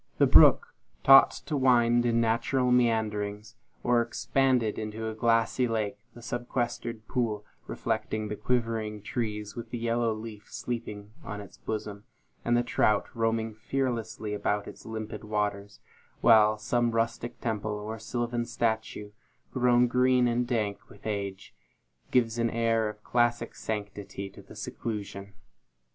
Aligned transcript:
The 0.17 0.25
brook, 0.25 0.73
taught 1.03 1.29
to 1.45 1.55
wind 1.55 2.07
in 2.07 2.19
natural 2.19 2.71
meanderings, 2.71 3.55
or 3.83 4.01
expand 4.01 4.63
into 4.63 5.07
a 5.07 5.13
glassy 5.13 5.67
lake 5.67 5.99
the 6.15 6.23
sequestered 6.23 7.07
pool, 7.07 7.45
reflecting 7.67 8.27
the 8.27 8.35
quivering 8.35 9.03
trees, 9.03 9.55
with 9.55 9.69
the 9.69 9.77
yellow 9.77 10.11
leaf 10.11 10.51
sleeping 10.51 11.11
on 11.23 11.39
its 11.39 11.57
bosom, 11.57 12.05
and 12.43 12.57
the 12.57 12.63
trout 12.63 13.09
roaming 13.15 13.53
fearlessly 13.53 14.33
about 14.33 14.67
its 14.67 14.87
limpid 14.87 15.23
waters; 15.23 15.79
while 16.21 16.57
some 16.57 16.89
rustic 16.89 17.39
temple, 17.39 17.73
or 17.73 17.99
sylvan 17.99 18.43
statue, 18.45 19.11
grown 19.53 19.85
green 19.85 20.27
and 20.27 20.47
dank 20.47 20.79
with 20.89 21.05
age, 21.05 21.53
gives 22.09 22.39
an 22.39 22.49
air 22.49 22.89
of 22.89 23.03
classic 23.03 23.53
sanctity 23.53 24.31
to 24.31 24.41
the 24.41 24.55
seclusion. 24.55 25.35